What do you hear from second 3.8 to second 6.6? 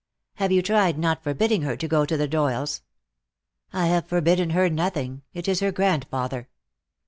have forbidden her nothing. It is her grandfather."